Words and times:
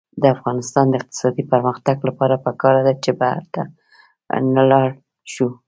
د 0.21 0.23
افغانستان 0.35 0.85
د 0.89 0.93
اقتصادي 1.01 1.43
پرمختګ 1.51 1.97
لپاره 2.09 2.35
پکار 2.45 2.75
ده 2.85 2.93
چې 3.03 3.11
بهر 3.19 3.43
ته 3.53 3.61
نلاړ 4.55 4.87
شو. 5.33 5.47